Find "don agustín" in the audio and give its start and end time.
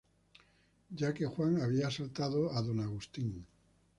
2.63-3.45